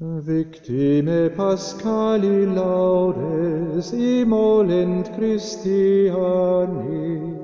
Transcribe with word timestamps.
Victime 0.00 1.28
pascali 1.30 2.46
laudes 2.54 3.92
imolent 3.92 5.12
Christiani, 5.16 7.36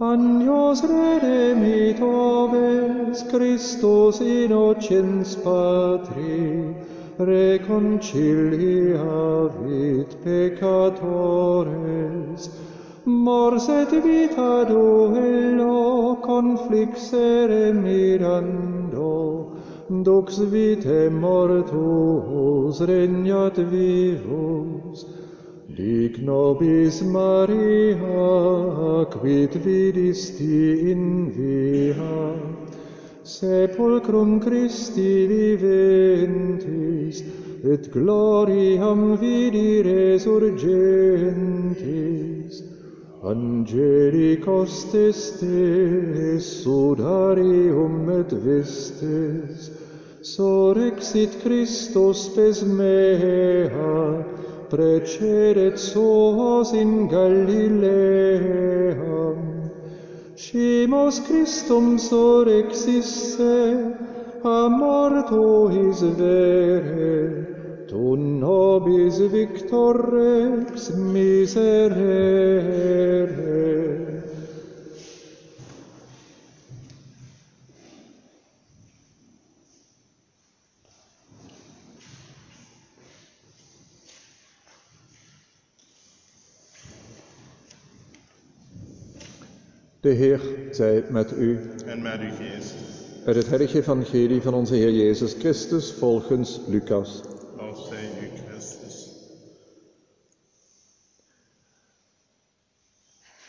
Agnos 0.00 0.80
redemitoves 0.80 3.28
Christus 3.28 4.20
innocens 4.22 5.36
Patri, 5.36 6.74
reconciliavit 7.18 10.16
peccatores, 10.24 12.48
mors 13.04 13.68
et 13.68 13.90
vita 14.02 14.64
duello 14.64 16.16
conflixere 16.22 17.74
mirando, 17.74 19.55
Dux 19.88 20.38
vitae 20.50 21.08
mortuus 21.08 22.80
regnat 22.80 23.54
vivus, 23.70 25.04
Dic 25.76 26.18
nobis 26.18 27.02
Maria, 27.02 29.06
quid 29.06 29.52
vidisti 29.62 30.90
in 30.90 31.30
via, 31.30 32.34
sepulcrum 33.22 34.40
Christi 34.42 35.28
viventis, 35.28 37.22
et 37.62 37.88
gloriam 37.92 39.16
vidi 39.16 39.82
resurgentis, 39.84 42.62
angelicos 43.22 44.90
testes 44.90 46.44
sudarium 46.64 48.10
et 48.18 48.32
vestes, 48.32 49.75
sorexit 50.26 51.32
Christus 51.42 52.28
pes 52.34 52.62
mea, 52.62 54.24
preceret 54.68 55.78
sos 55.78 56.72
in 56.72 57.06
Galilea. 57.06 58.34
Scimos 60.34 61.20
Christum 61.26 61.96
sorexisse, 61.98 63.94
a 64.42 64.68
morto 64.68 65.68
his 65.68 66.00
vere, 66.18 67.86
tu 67.86 68.16
nobis 68.16 69.18
victor 69.30 69.94
rex 70.10 70.90
miserere. 70.90 72.36
De 90.06 90.12
Heer 90.12 90.40
zij 90.70 91.04
met 91.10 91.32
u. 91.32 91.60
En 91.86 92.02
met 92.02 92.20
uw 92.20 92.34
geest. 92.34 92.74
Uit 93.24 93.36
het 93.36 93.48
heilige 93.48 93.78
evangelie 93.78 94.42
van 94.42 94.54
onze 94.54 94.74
Heer 94.74 94.92
Jezus 94.92 95.34
Christus 95.34 95.92
volgens 95.92 96.60
Lucas. 96.66 97.22
Lof 97.58 97.86
zij 97.86 98.10
u, 98.20 98.28
Christus. 98.46 99.10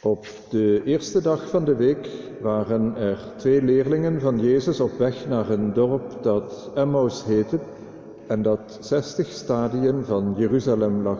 Op 0.01 0.27
de 0.49 0.81
eerste 0.85 1.21
dag 1.21 1.49
van 1.49 1.65
de 1.65 1.75
week 1.75 2.09
waren 2.41 2.95
er 2.95 3.33
twee 3.35 3.61
leerlingen 3.61 4.21
van 4.21 4.39
Jezus 4.39 4.79
op 4.79 4.97
weg 4.97 5.27
naar 5.27 5.49
een 5.49 5.73
dorp 5.73 6.23
dat 6.23 6.71
Emmaus 6.75 7.23
heette 7.23 7.59
en 8.27 8.41
dat 8.41 8.77
zestig 8.81 9.27
stadien 9.27 10.05
van 10.05 10.33
Jeruzalem 10.37 11.03
lag. 11.03 11.19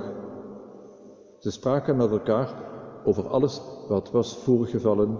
Ze 1.40 1.52
spraken 1.52 1.97
met 1.97 2.12
elkaar 2.12 2.53
over 3.03 3.28
alles 3.28 3.62
wat 3.88 4.12
was 4.12 4.38
voorgevallen. 4.38 5.20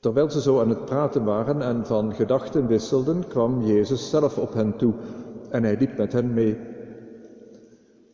Terwijl 0.00 0.30
ze 0.30 0.40
zo 0.40 0.60
aan 0.60 0.68
het 0.68 0.84
praten 0.84 1.24
waren 1.24 1.62
en 1.62 1.86
van 1.86 2.14
gedachten 2.14 2.66
wisselden, 2.66 3.28
kwam 3.28 3.62
Jezus 3.62 4.10
zelf 4.10 4.38
op 4.38 4.52
hen 4.52 4.76
toe 4.76 4.94
en 5.50 5.62
hij 5.62 5.76
liep 5.78 5.96
met 5.96 6.12
hen 6.12 6.34
mee. 6.34 6.58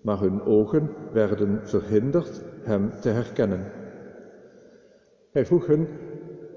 Maar 0.01 0.21
hun 0.21 0.43
ogen 0.43 0.91
werden 1.13 1.61
verhinderd 1.63 2.43
hem 2.63 2.91
te 3.01 3.09
herkennen. 3.09 3.73
Hij 5.31 5.47
vroeg 5.47 5.67
hen: 5.67 5.89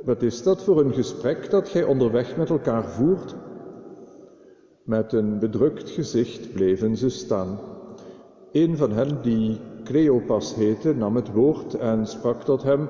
Wat 0.03 0.21
is 0.21 0.43
dat 0.43 0.63
voor 0.63 0.79
een 0.79 0.93
gesprek 0.93 1.49
dat 1.49 1.69
gij 1.69 1.83
onderweg 1.83 2.37
met 2.37 2.49
elkaar 2.49 2.83
voert? 2.85 3.35
Met 4.83 5.13
een 5.13 5.39
bedrukt 5.39 5.89
gezicht 5.89 6.53
bleven 6.53 6.97
ze 6.97 7.09
staan. 7.09 7.59
Een 8.51 8.77
van 8.77 8.91
hen, 8.91 9.21
die 9.21 9.59
Cleopas 9.87 10.55
heette, 10.55 10.93
nam 10.95 11.15
het 11.15 11.31
woord 11.31 11.73
en 11.73 12.07
sprak 12.07 12.43
tot 12.43 12.63
hem: 12.63 12.89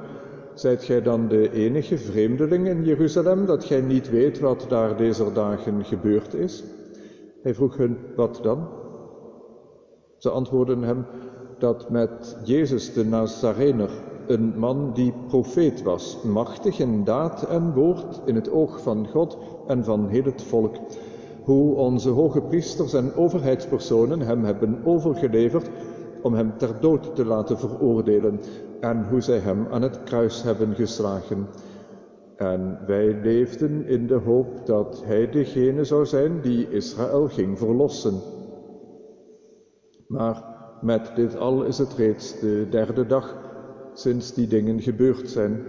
Zijt 0.54 0.84
gij 0.84 1.02
dan 1.02 1.28
de 1.28 1.52
enige 1.52 1.98
vreemdeling 1.98 2.68
in 2.68 2.84
Jeruzalem 2.84 3.46
dat 3.46 3.66
gij 3.66 3.82
niet 3.82 4.10
weet 4.10 4.40
wat 4.40 4.66
daar 4.70 4.98
deze 4.98 5.32
dagen 5.34 5.86
gebeurd 5.86 6.34
is? 6.34 6.64
Hij 7.42 7.54
vroeg 7.54 7.78
hen: 7.78 7.98
Wat 8.16 8.40
dan? 8.42 8.68
Ze 10.18 10.30
antwoordden 10.30 10.82
hem 10.82 11.06
dat 11.58 11.90
met 11.90 12.38
Jezus 12.44 12.94
de 12.94 13.06
Nazarener, 13.06 13.90
een 14.28 14.54
man 14.56 14.92
die 14.94 15.14
profeet 15.28 15.84
was, 15.84 16.22
machtig 16.24 16.80
in 16.80 17.04
daad 17.04 17.48
en 17.48 17.74
woord 17.74 18.22
in 18.26 18.36
het 18.36 18.52
oog 18.52 18.82
van 18.82 19.08
God 19.08 19.38
en 19.68 19.84
van 19.84 20.08
heel 20.08 20.24
het 20.24 20.44
volk, 20.44 20.76
hoe 21.44 21.76
onze 21.76 22.10
hoge 22.10 22.42
priesters 22.42 22.94
en 22.94 23.16
overheidspersonen 23.16 24.20
hem 24.20 24.44
hebben 24.44 24.82
overgeleverd 24.84 25.70
om 26.22 26.34
hem 26.34 26.58
ter 26.58 26.80
dood 26.80 27.16
te 27.16 27.26
laten 27.26 27.60
veroordelen 27.60 28.40
en 28.80 29.08
hoe 29.10 29.22
zij 29.22 29.38
hem 29.38 29.68
aan 29.72 29.82
het 29.82 30.04
kruis 30.04 30.44
hebben 30.44 30.76
geslagen. 30.76 31.48
En 32.36 32.80
wij 32.86 33.20
leefden 33.24 33.86
in 33.86 34.08
de 34.08 34.20
hoop 34.26 34.66
dat 34.66 35.04
hij 35.06 35.30
degene 35.30 35.84
zou 35.84 36.06
zijn 36.06 36.42
die 36.42 36.70
Israël 36.70 37.28
ging 37.28 37.58
verlossen. 37.58 38.20
Maar 40.08 40.44
met 40.82 41.12
dit 41.16 41.38
al 41.38 41.64
is 41.64 41.78
het 41.78 41.94
reeds 41.94 42.40
de 42.40 42.68
derde 42.70 43.06
dag 43.06 43.36
sinds 43.94 44.34
die 44.34 44.48
dingen 44.48 44.82
gebeurd 44.82 45.30
zijn. 45.30 45.64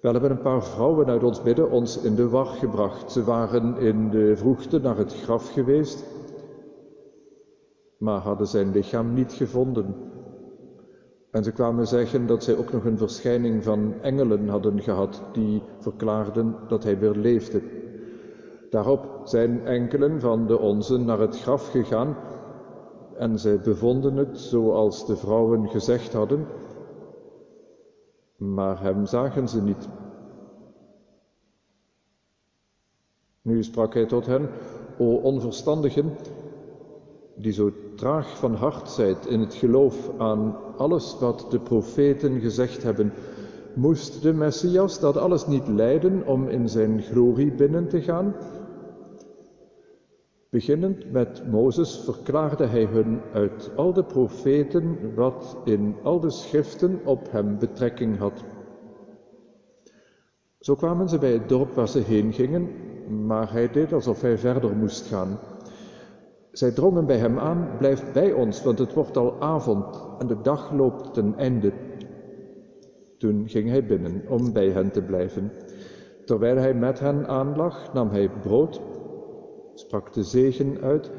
Wel 0.00 0.12
hebben 0.12 0.30
een 0.30 0.42
paar 0.42 0.64
vrouwen 0.64 1.06
uit 1.06 1.22
ons 1.22 1.42
midden 1.42 1.70
ons 1.70 2.02
in 2.02 2.14
de 2.14 2.28
war 2.28 2.46
gebracht. 2.46 3.12
Ze 3.12 3.24
waren 3.24 3.78
in 3.78 4.10
de 4.10 4.36
vroegte 4.36 4.78
naar 4.78 4.96
het 4.96 5.14
graf 5.14 5.52
geweest, 5.52 6.04
maar 8.00 8.20
hadden 8.20 8.46
zijn 8.46 8.70
lichaam 8.70 9.14
niet 9.14 9.32
gevonden. 9.32 9.94
En 11.30 11.44
ze 11.44 11.52
kwamen 11.52 11.86
zeggen 11.86 12.26
dat 12.26 12.44
zij 12.44 12.56
ook 12.56 12.72
nog 12.72 12.84
een 12.84 12.98
verschijning 12.98 13.64
van 13.64 13.94
engelen 14.02 14.48
hadden 14.48 14.80
gehad, 14.82 15.22
die 15.32 15.62
verklaarden 15.78 16.54
dat 16.68 16.82
hij 16.82 16.98
weer 16.98 17.14
leefde. 17.14 17.62
Daarop 18.70 19.20
zijn 19.24 19.66
enkelen 19.66 20.20
van 20.20 20.46
de 20.46 20.58
onzen 20.58 21.04
naar 21.04 21.18
het 21.18 21.40
graf 21.40 21.70
gegaan 21.70 22.16
en 23.16 23.38
zij 23.38 23.58
bevonden 23.60 24.16
het 24.16 24.38
zoals 24.38 25.06
de 25.06 25.16
vrouwen 25.16 25.68
gezegd 25.68 26.12
hadden, 26.12 26.46
maar 28.36 28.82
hem 28.82 29.06
zagen 29.06 29.48
ze 29.48 29.62
niet. 29.62 29.88
Nu 33.42 33.62
sprak 33.62 33.94
hij 33.94 34.06
tot 34.06 34.26
hen, 34.26 34.48
o 34.98 35.14
onverstandigen, 35.14 36.12
die 37.40 37.52
zo 37.52 37.72
traag 37.94 38.38
van 38.38 38.54
hart 38.54 38.90
zijt 38.90 39.26
in 39.26 39.40
het 39.40 39.54
geloof 39.54 40.10
aan 40.18 40.56
alles 40.76 41.16
wat 41.18 41.46
de 41.50 41.58
profeten 41.58 42.40
gezegd 42.40 42.82
hebben, 42.82 43.12
moest 43.74 44.22
de 44.22 44.32
Messias 44.32 45.00
dat 45.00 45.16
alles 45.16 45.46
niet 45.46 45.68
lijden 45.68 46.26
om 46.26 46.48
in 46.48 46.68
zijn 46.68 47.02
glorie 47.02 47.52
binnen 47.52 47.88
te 47.88 48.02
gaan? 48.02 48.34
Beginnend 50.50 51.12
met 51.12 51.50
Mozes 51.50 52.00
verklaarde 52.04 52.66
hij 52.66 52.84
hun 52.84 53.20
uit 53.32 53.70
al 53.76 53.92
de 53.92 54.04
profeten 54.04 55.14
wat 55.14 55.56
in 55.64 55.94
al 56.02 56.20
de 56.20 56.30
schriften 56.30 57.00
op 57.04 57.28
hem 57.30 57.58
betrekking 57.58 58.18
had. 58.18 58.44
Zo 60.60 60.74
kwamen 60.74 61.08
ze 61.08 61.18
bij 61.18 61.32
het 61.32 61.48
dorp 61.48 61.74
waar 61.74 61.88
ze 61.88 61.98
heen 61.98 62.32
gingen, 62.32 62.68
maar 63.26 63.52
hij 63.52 63.70
deed 63.70 63.92
alsof 63.92 64.20
hij 64.20 64.38
verder 64.38 64.76
moest 64.76 65.06
gaan. 65.06 65.38
Zij 66.52 66.70
drongen 66.70 67.06
bij 67.06 67.18
hem 67.18 67.38
aan, 67.38 67.68
blijf 67.78 68.12
bij 68.12 68.32
ons, 68.32 68.62
want 68.62 68.78
het 68.78 68.94
wordt 68.94 69.16
al 69.16 69.40
avond 69.40 70.08
en 70.18 70.26
de 70.26 70.40
dag 70.40 70.72
loopt 70.72 71.14
ten 71.14 71.34
einde. 71.36 71.72
Toen 73.18 73.48
ging 73.48 73.68
hij 73.68 73.86
binnen 73.86 74.22
om 74.28 74.52
bij 74.52 74.70
hen 74.70 74.90
te 74.90 75.02
blijven. 75.02 75.52
Terwijl 76.24 76.56
hij 76.56 76.74
met 76.74 77.00
hen 77.00 77.26
aanlag, 77.26 77.92
nam 77.92 78.10
hij 78.10 78.30
brood, 78.42 78.80
sprak 79.74 80.12
de 80.12 80.22
zegen 80.22 80.80
uit, 80.80 81.10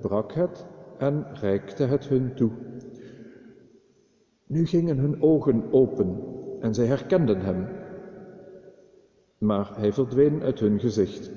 brak 0.00 0.32
het 0.32 0.66
en 0.98 1.26
reikte 1.40 1.84
het 1.84 2.08
hun 2.08 2.34
toe. 2.34 2.50
Nu 4.46 4.66
gingen 4.66 4.98
hun 4.98 5.22
ogen 5.22 5.62
open 5.70 6.22
en 6.60 6.74
zij 6.74 6.86
herkenden 6.86 7.40
hem, 7.40 7.66
maar 9.38 9.70
hij 9.76 9.92
verdween 9.92 10.42
uit 10.42 10.60
hun 10.60 10.80
gezicht. 10.80 11.30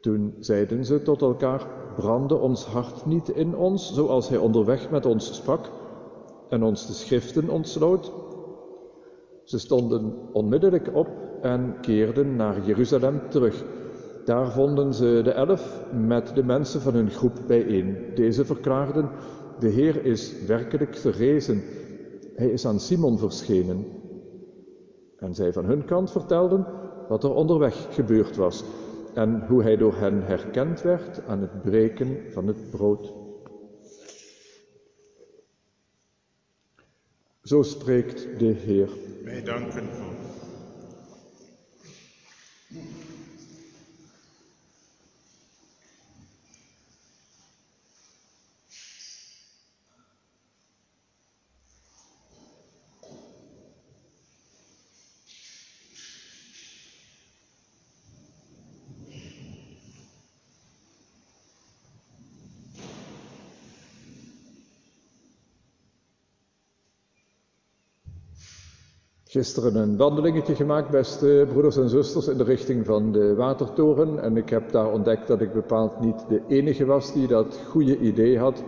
Toen 0.00 0.34
zeiden 0.38 0.84
ze 0.84 1.02
tot 1.02 1.22
elkaar, 1.22 1.66
brandde 1.96 2.34
ons 2.34 2.64
hart 2.64 3.06
niet 3.06 3.28
in 3.28 3.56
ons, 3.56 3.94
zoals 3.94 4.28
hij 4.28 4.38
onderweg 4.38 4.90
met 4.90 5.06
ons 5.06 5.34
sprak 5.34 5.70
en 6.48 6.62
ons 6.62 6.86
de 6.86 6.92
schriften 6.92 7.48
ontsloot? 7.48 8.12
Ze 9.44 9.58
stonden 9.58 10.12
onmiddellijk 10.32 10.90
op 10.94 11.08
en 11.42 11.76
keerden 11.80 12.36
naar 12.36 12.66
Jeruzalem 12.66 13.20
terug. 13.28 13.64
Daar 14.24 14.50
vonden 14.50 14.94
ze 14.94 15.20
de 15.24 15.30
elf 15.30 15.84
met 15.92 16.34
de 16.34 16.44
mensen 16.44 16.80
van 16.80 16.94
hun 16.94 17.10
groep 17.10 17.32
bijeen. 17.46 17.96
Deze 18.14 18.44
verklaarden, 18.44 19.10
de 19.58 19.68
Heer 19.68 20.04
is 20.04 20.44
werkelijk 20.46 20.96
verrezen. 20.96 21.62
Hij 22.34 22.48
is 22.50 22.66
aan 22.66 22.80
Simon 22.80 23.18
verschenen. 23.18 23.86
En 25.16 25.34
zij 25.34 25.52
van 25.52 25.64
hun 25.64 25.84
kant 25.84 26.10
vertelden 26.10 26.66
wat 27.08 27.24
er 27.24 27.34
onderweg 27.34 27.86
gebeurd 27.90 28.36
was 28.36 28.64
en 29.14 29.46
hoe 29.46 29.62
hij 29.62 29.76
door 29.76 29.94
hen 29.94 30.22
herkend 30.22 30.82
werd 30.82 31.26
aan 31.26 31.40
het 31.40 31.62
breken 31.62 32.32
van 32.32 32.46
het 32.46 32.70
brood. 32.70 33.12
Zo 37.42 37.62
spreekt 37.62 38.38
de 38.38 38.46
Heer. 38.46 38.88
Wij 39.24 39.42
danken. 39.42 39.88
Gisteren 69.30 69.76
een 69.76 69.96
wandelingetje 69.96 70.54
gemaakt, 70.54 70.90
beste 70.90 71.46
broeders 71.48 71.76
en 71.76 71.88
zusters, 71.88 72.28
in 72.28 72.36
de 72.36 72.44
richting 72.44 72.86
van 72.86 73.12
de 73.12 73.34
Watertoren. 73.34 74.22
En 74.22 74.36
ik 74.36 74.48
heb 74.48 74.70
daar 74.70 74.92
ontdekt 74.92 75.26
dat 75.26 75.40
ik 75.40 75.52
bepaald 75.52 76.00
niet 76.00 76.28
de 76.28 76.42
enige 76.48 76.84
was 76.84 77.12
die 77.12 77.26
dat 77.26 77.60
goede 77.68 77.98
idee 77.98 78.38
had. 78.38 78.58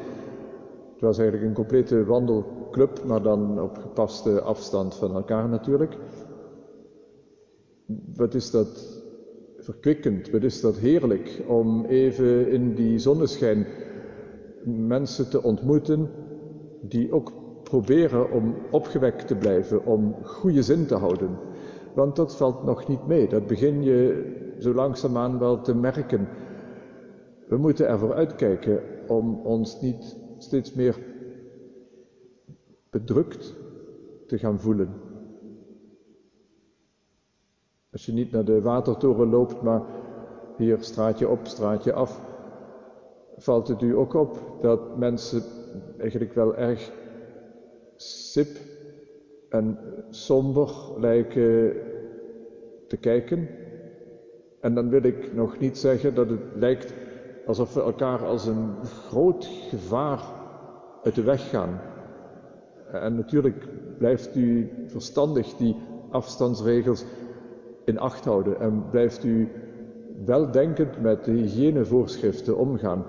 Het 0.92 1.00
was 1.00 1.18
eigenlijk 1.18 1.48
een 1.48 1.54
complete 1.54 2.04
wandelclub, 2.04 3.04
maar 3.04 3.22
dan 3.22 3.60
op 3.60 3.76
gepaste 3.76 4.40
afstand 4.40 4.94
van 4.94 5.14
elkaar 5.14 5.48
natuurlijk. 5.48 5.96
Wat 8.16 8.34
is 8.34 8.50
dat 8.50 9.02
verkwikkend, 9.58 10.30
wat 10.30 10.42
is 10.42 10.60
dat 10.60 10.76
heerlijk 10.76 11.42
om 11.48 11.84
even 11.84 12.50
in 12.50 12.74
die 12.74 12.98
zonneschijn 12.98 13.66
mensen 14.64 15.30
te 15.30 15.42
ontmoeten 15.42 16.10
die 16.80 17.12
ook 17.12 17.41
proberen 17.72 18.30
om 18.30 18.54
opgewekt 18.70 19.26
te 19.26 19.34
blijven, 19.34 19.86
om 19.86 20.14
goede 20.24 20.62
zin 20.62 20.86
te 20.86 20.94
houden. 20.94 21.36
Want 21.94 22.16
dat 22.16 22.36
valt 22.36 22.64
nog 22.64 22.88
niet 22.88 23.06
mee, 23.06 23.28
dat 23.28 23.46
begin 23.46 23.82
je 23.82 24.56
zo 24.58 24.74
langzaamaan 24.74 25.38
wel 25.38 25.60
te 25.60 25.74
merken. 25.74 26.28
We 27.48 27.56
moeten 27.56 27.88
ervoor 27.88 28.14
uitkijken 28.14 28.80
om 29.08 29.40
ons 29.44 29.80
niet 29.80 30.16
steeds 30.38 30.74
meer 30.74 30.98
bedrukt 32.90 33.54
te 34.26 34.38
gaan 34.38 34.60
voelen. 34.60 34.88
Als 37.92 38.06
je 38.06 38.12
niet 38.12 38.32
naar 38.32 38.44
de 38.44 38.60
watertoren 38.60 39.28
loopt, 39.28 39.62
maar 39.62 39.82
hier 40.56 40.76
straatje 40.80 41.28
op, 41.28 41.46
straatje 41.46 41.92
af, 41.92 42.20
valt 43.36 43.68
het 43.68 43.82
u 43.82 43.96
ook 43.96 44.14
op 44.14 44.38
dat 44.60 44.96
mensen 44.98 45.42
eigenlijk 45.98 46.32
wel 46.32 46.56
erg 46.56 47.00
sip 48.32 48.56
en 49.48 49.78
somber 50.10 50.70
lijken 50.98 51.72
te 52.88 52.96
kijken. 52.96 53.48
En 54.60 54.74
dan 54.74 54.88
wil 54.88 55.02
ik 55.02 55.34
nog 55.34 55.58
niet 55.58 55.78
zeggen 55.78 56.14
dat 56.14 56.30
het 56.30 56.40
lijkt 56.54 56.94
alsof 57.46 57.74
we 57.74 57.82
elkaar 57.82 58.24
als 58.24 58.46
een 58.46 58.84
groot 58.84 59.44
gevaar 59.44 60.20
uit 61.02 61.14
de 61.14 61.22
weg 61.22 61.50
gaan. 61.50 61.80
En 62.92 63.16
natuurlijk 63.16 63.64
blijft 63.98 64.36
u 64.36 64.70
verstandig 64.86 65.54
die 65.56 65.76
afstandsregels 66.10 67.04
in 67.84 67.98
acht 67.98 68.24
houden 68.24 68.60
en 68.60 68.84
blijft 68.90 69.24
u 69.24 69.48
weldenkend 70.24 71.00
met 71.00 71.24
de 71.24 71.32
hygiënevoorschriften 71.32 72.56
omgaan. 72.56 73.04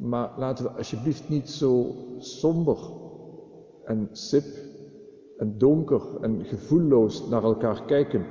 Maar 0.00 0.30
laten 0.36 0.64
we 0.64 0.70
alsjeblieft 0.70 1.28
niet 1.28 1.50
zo 1.50 1.94
somber 2.18 2.76
en 3.84 4.08
sip 4.12 4.44
en 5.36 5.58
donker 5.58 6.02
en 6.20 6.44
gevoelloos 6.44 7.28
naar 7.28 7.42
elkaar 7.42 7.84
kijken. 7.84 8.24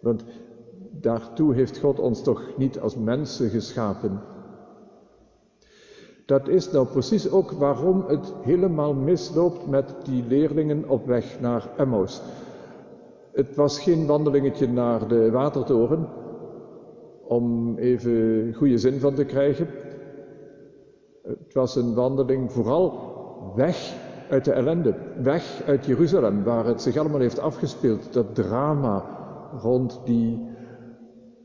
Want 0.00 0.24
daartoe 0.90 1.54
heeft 1.54 1.78
God 1.78 1.98
ons 1.98 2.22
toch 2.22 2.42
niet 2.56 2.80
als 2.80 2.96
mensen 2.96 3.50
geschapen. 3.50 4.20
Dat 6.26 6.48
is 6.48 6.70
nou 6.70 6.86
precies 6.86 7.30
ook 7.30 7.50
waarom 7.50 8.04
het 8.06 8.32
helemaal 8.42 8.94
misloopt 8.94 9.66
met 9.66 9.94
die 10.04 10.24
leerlingen 10.28 10.88
op 10.88 11.06
weg 11.06 11.40
naar 11.40 11.70
Emmaus. 11.76 12.22
Het 13.32 13.56
was 13.56 13.80
geen 13.80 14.06
wandelingetje 14.06 14.68
naar 14.68 15.08
de 15.08 15.30
watertoren 15.30 16.08
om 17.22 17.76
even 17.78 18.54
goede 18.54 18.78
zin 18.78 19.00
van 19.00 19.14
te 19.14 19.24
krijgen. 19.24 19.68
Het 21.22 21.54
was 21.54 21.76
een 21.76 21.94
wandeling 21.94 22.52
vooral 22.52 23.12
weg 23.54 24.05
uit 24.30 24.44
de 24.44 24.52
ellende, 24.52 24.94
weg 25.22 25.62
uit 25.66 25.86
Jeruzalem, 25.86 26.44
waar 26.44 26.66
het 26.66 26.82
zich 26.82 26.96
allemaal 26.96 27.20
heeft 27.20 27.38
afgespeeld, 27.38 28.12
dat 28.12 28.34
drama 28.34 29.04
rond 29.62 30.00
die 30.04 30.48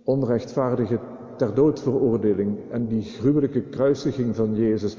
onrechtvaardige 0.04 1.00
ter 1.38 1.54
dood 1.54 1.80
veroordeling 1.80 2.58
en 2.72 2.88
die 2.88 3.02
gruwelijke 3.02 3.62
kruisiging 3.62 4.36
van 4.36 4.56
Jezus. 4.56 4.98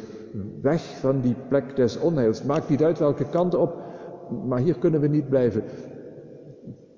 Weg 0.63 0.83
van 0.83 1.21
die 1.21 1.35
plek 1.49 1.77
des 1.77 1.99
onheils. 1.99 2.43
Maakt 2.43 2.69
niet 2.69 2.83
uit 2.83 2.99
welke 2.99 3.29
kant 3.29 3.55
op, 3.55 3.77
maar 4.47 4.59
hier 4.59 4.79
kunnen 4.79 5.01
we 5.01 5.07
niet 5.07 5.29
blijven. 5.29 5.63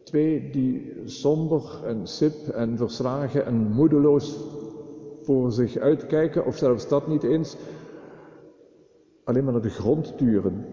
Twee 0.04 0.50
die 0.50 0.92
somber 1.04 1.62
en 1.84 2.06
sip 2.06 2.48
en 2.48 2.76
verslagen 2.76 3.46
en 3.46 3.72
moedeloos 3.72 4.38
voor 5.22 5.53
zich 5.53 5.76
uitkijken, 5.76 6.46
of 6.46 6.56
zelfs 6.56 6.88
dat 6.88 7.06
niet 7.06 7.22
eens, 7.22 7.56
alleen 9.24 9.44
maar 9.44 9.52
naar 9.52 9.62
de 9.62 9.70
grond 9.70 10.19
turen. 10.19 10.66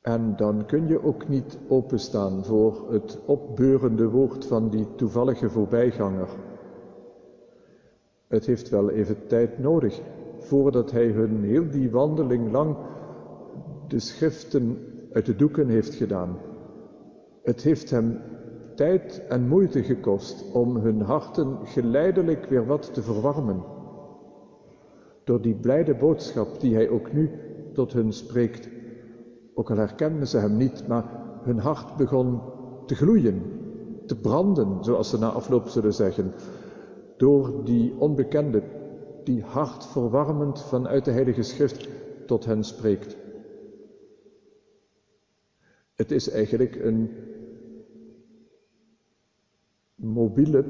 En 0.00 0.36
dan 0.36 0.66
kun 0.66 0.86
je 0.86 1.02
ook 1.02 1.28
niet 1.28 1.58
openstaan 1.68 2.44
voor 2.44 2.92
het 2.92 3.18
opbeurende 3.26 4.08
woord 4.08 4.46
van 4.46 4.70
die 4.70 4.94
toevallige 4.94 5.50
voorbijganger. 5.50 6.28
Het 8.26 8.46
heeft 8.46 8.68
wel 8.68 8.90
even 8.90 9.26
tijd 9.26 9.58
nodig 9.58 10.00
voordat 10.38 10.90
hij 10.90 11.06
hun 11.06 11.44
heel 11.44 11.70
die 11.70 11.90
wandeling 11.90 12.50
lang 12.50 12.76
de 13.88 13.98
schriften 13.98 14.78
uit 15.12 15.26
de 15.26 15.36
doeken 15.36 15.68
heeft 15.68 15.94
gedaan. 15.94 16.38
Het 17.42 17.62
heeft 17.62 17.90
hem 17.90 18.20
tijd 18.80 19.26
en 19.28 19.48
moeite 19.48 19.82
gekost 19.82 20.52
om 20.52 20.76
hun 20.76 21.00
harten 21.00 21.58
geleidelijk 21.64 22.44
weer 22.44 22.66
wat 22.66 22.94
te 22.94 23.02
verwarmen. 23.02 23.62
Door 25.24 25.42
die 25.42 25.54
blijde 25.54 25.94
boodschap 25.94 26.60
die 26.60 26.74
hij 26.74 26.88
ook 26.88 27.12
nu 27.12 27.30
tot 27.72 27.92
hun 27.92 28.12
spreekt. 28.12 28.68
Ook 29.54 29.70
al 29.70 29.76
herkenden 29.76 30.28
ze 30.28 30.38
hem 30.38 30.56
niet, 30.56 30.86
maar 30.86 31.04
hun 31.42 31.58
hart 31.58 31.96
begon 31.96 32.40
te 32.86 32.94
gloeien, 32.94 33.42
te 34.06 34.16
branden, 34.16 34.84
zoals 34.84 35.10
ze 35.10 35.18
na 35.18 35.28
afloop 35.28 35.68
zullen 35.68 35.94
zeggen, 35.94 36.32
door 37.16 37.64
die 37.64 37.94
onbekende, 37.98 38.62
die 39.24 39.42
hartverwarmend 39.42 40.62
vanuit 40.62 41.04
de 41.04 41.10
Heilige 41.10 41.42
Schrift 41.42 41.88
tot 42.26 42.44
hen 42.44 42.64
spreekt. 42.64 43.16
Het 45.94 46.10
is 46.10 46.30
eigenlijk 46.30 46.84
een 46.84 47.10
mobiele 50.30 50.64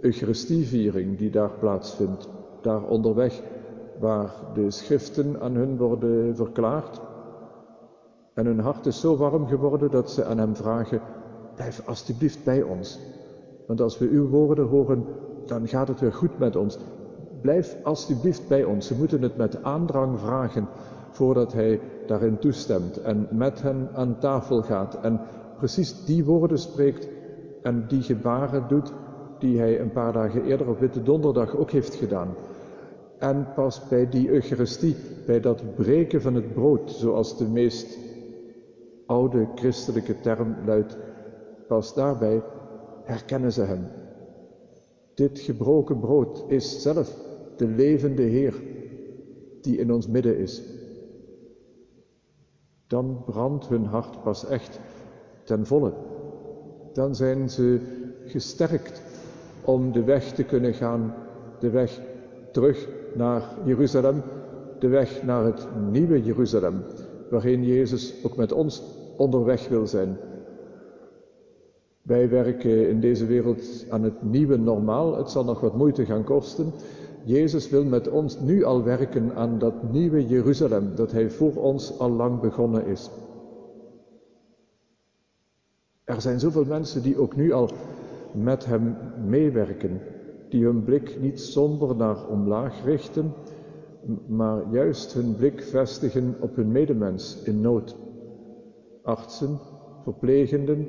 Eucharistieviering 0.00 1.18
die 1.18 1.30
daar 1.30 1.50
plaatsvindt, 1.58 2.28
daar 2.62 2.82
onderweg 2.82 3.42
waar 3.98 4.30
de 4.54 4.70
schriften 4.70 5.40
aan 5.40 5.54
hun 5.54 5.76
worden 5.76 6.36
verklaard. 6.36 7.00
En 8.34 8.46
hun 8.46 8.58
hart 8.58 8.86
is 8.86 9.00
zo 9.00 9.16
warm 9.16 9.46
geworden 9.46 9.90
dat 9.90 10.10
ze 10.10 10.24
aan 10.24 10.38
hem 10.38 10.56
vragen, 10.56 11.00
blijf 11.54 11.82
alstublieft 11.86 12.44
bij 12.44 12.62
ons. 12.62 12.98
Want 13.66 13.80
als 13.80 13.98
we 13.98 14.08
uw 14.08 14.28
woorden 14.28 14.66
horen, 14.66 15.04
dan 15.46 15.68
gaat 15.68 15.88
het 15.88 16.00
weer 16.00 16.12
goed 16.12 16.38
met 16.38 16.56
ons. 16.56 16.78
Blijf 17.40 17.76
alstublieft 17.82 18.48
bij 18.48 18.64
ons. 18.64 18.86
Ze 18.86 18.94
moeten 18.94 19.22
het 19.22 19.36
met 19.36 19.62
aandrang 19.62 20.18
vragen 20.18 20.68
voordat 21.10 21.52
hij 21.52 21.80
daarin 22.06 22.38
toestemt 22.38 23.02
en 23.02 23.28
met 23.30 23.62
hen 23.62 23.88
aan 23.94 24.18
tafel 24.18 24.62
gaat 24.62 24.98
en 25.02 25.20
precies 25.58 26.04
die 26.04 26.24
woorden 26.24 26.58
spreekt 26.58 27.08
en 27.62 27.84
die 27.88 28.02
gebaren 28.02 28.68
doet 28.68 28.92
die 29.38 29.58
hij 29.58 29.80
een 29.80 29.92
paar 29.92 30.12
dagen 30.12 30.44
eerder 30.44 30.68
op 30.68 30.78
Witte 30.78 31.02
Donderdag 31.02 31.56
ook 31.56 31.70
heeft 31.70 31.94
gedaan. 31.94 32.34
En 33.18 33.46
pas 33.54 33.88
bij 33.88 34.08
die 34.08 34.28
Eucharistie, 34.28 34.96
bij 35.26 35.40
dat 35.40 35.74
breken 35.74 36.22
van 36.22 36.34
het 36.34 36.52
brood, 36.52 36.90
zoals 36.90 37.38
de 37.38 37.44
meest 37.44 37.98
oude 39.06 39.48
christelijke 39.54 40.20
term 40.20 40.56
luidt, 40.66 40.96
pas 41.68 41.94
daarbij 41.94 42.42
herkennen 43.04 43.52
ze 43.52 43.62
hem. 43.62 43.86
Dit 45.14 45.38
gebroken 45.38 46.00
brood 46.00 46.44
is 46.48 46.82
zelf 46.82 47.16
de 47.56 47.66
levende 47.66 48.22
Heer 48.22 48.54
die 49.60 49.78
in 49.78 49.92
ons 49.92 50.06
midden 50.06 50.38
is. 50.38 50.62
Dan 52.86 53.22
brandt 53.24 53.68
hun 53.68 53.84
hart 53.84 54.22
pas 54.22 54.46
echt 54.46 54.80
ten 55.44 55.66
volle. 55.66 55.92
Dan 56.92 57.14
zijn 57.14 57.50
ze 57.50 57.80
gesterkt 58.26 59.02
om 59.64 59.92
de 59.92 60.04
weg 60.04 60.32
te 60.32 60.44
kunnen 60.44 60.74
gaan, 60.74 61.14
de 61.58 61.70
weg 61.70 62.00
terug 62.52 62.88
naar 63.14 63.42
Jeruzalem, 63.64 64.22
de 64.78 64.88
weg 64.88 65.22
naar 65.22 65.44
het 65.44 65.66
nieuwe 65.90 66.22
Jeruzalem, 66.22 66.82
waarin 67.30 67.64
Jezus 67.64 68.14
ook 68.24 68.36
met 68.36 68.52
ons 68.52 68.82
onderweg 69.16 69.68
wil 69.68 69.86
zijn. 69.86 70.16
Wij 72.02 72.28
werken 72.28 72.88
in 72.88 73.00
deze 73.00 73.26
wereld 73.26 73.86
aan 73.88 74.02
het 74.02 74.22
nieuwe 74.22 74.56
normaal. 74.56 75.16
Het 75.16 75.30
zal 75.30 75.44
nog 75.44 75.60
wat 75.60 75.76
moeite 75.76 76.04
gaan 76.04 76.24
kosten. 76.24 76.72
Jezus 77.24 77.70
wil 77.70 77.84
met 77.84 78.08
ons 78.08 78.40
nu 78.40 78.64
al 78.64 78.82
werken 78.82 79.34
aan 79.34 79.58
dat 79.58 79.92
nieuwe 79.92 80.26
Jeruzalem 80.26 80.90
dat 80.94 81.12
Hij 81.12 81.30
voor 81.30 81.54
ons 81.54 81.98
al 81.98 82.10
lang 82.10 82.40
begonnen 82.40 82.86
is. 82.86 83.10
Er 86.12 86.20
zijn 86.20 86.40
zoveel 86.40 86.64
mensen 86.64 87.02
die 87.02 87.18
ook 87.18 87.36
nu 87.36 87.52
al 87.52 87.70
met 88.32 88.64
Hem 88.64 88.96
meewerken, 89.26 90.00
die 90.48 90.64
hun 90.64 90.84
blik 90.84 91.20
niet 91.20 91.40
somber 91.40 91.96
naar 91.96 92.28
omlaag 92.28 92.84
richten, 92.84 93.32
maar 94.26 94.62
juist 94.70 95.12
hun 95.12 95.36
blik 95.36 95.62
vestigen 95.62 96.34
op 96.40 96.56
hun 96.56 96.72
medemens 96.72 97.42
in 97.44 97.60
nood. 97.60 97.96
Artsen, 99.02 99.58
verplegenden, 100.02 100.86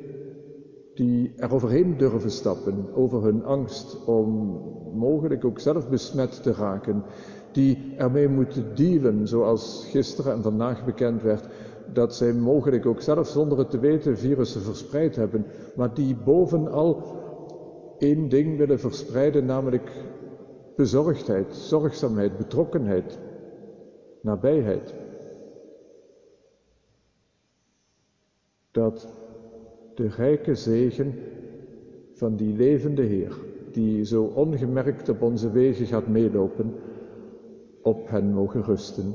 die 0.94 1.34
er 1.38 1.53
overheen 1.53 1.98
durven 1.98 2.32
stappen 2.32 2.86
over 2.96 3.24
hun 3.24 3.44
angst 3.44 4.06
om 4.06 4.60
mogelijk 4.94 5.46
ook 5.46 5.60
zelf 5.60 5.89
besmet 5.89 6.44
te 6.44 6.53
raken, 6.53 7.03
die 7.51 7.94
ermee 7.98 8.27
moeten 8.27 8.75
dealen, 8.75 9.27
zoals 9.27 9.88
gisteren 9.89 10.34
en 10.34 10.42
vandaag 10.42 10.86
bekend 10.86 11.22
werd, 11.22 11.48
dat 11.94 12.16
zij 12.16 12.34
mogelijk 12.34 12.86
ook 12.86 13.02
zelf 13.02 13.28
zonder 13.28 13.58
het 13.58 13.70
te 13.70 13.80
weten 13.80 14.18
virussen 14.18 14.62
verspreid 14.62 15.16
hebben, 15.16 15.46
maar 15.75 15.94
die 15.94 16.16
bovenal 16.16 17.02
één 17.98 18.30
ding 18.30 18.58
willen 18.58 18.80
verspreiden, 18.80 19.46
namelijk 19.46 19.92
bezorgdheid, 20.75 21.56
zorgzaamheid, 21.56 22.38
betrokkenheid, 22.38 23.20
nabijheid. 24.22 24.94
Dat 28.72 29.08
de 29.96 30.08
rijke 30.08 30.56
zegen 30.56 31.13
van 32.13 32.36
die 32.36 32.56
levende 32.56 33.02
Heer, 33.02 33.38
die 33.72 34.06
zo 34.06 34.24
ongemerkt 34.24 35.10
op 35.10 35.22
onze 35.22 35.52
wegen 35.52 35.86
gaat 35.86 36.08
meelopen, 36.08 36.74
op 37.82 38.10
hen 38.10 38.34
mogen 38.34 38.63
rusten. 38.63 39.13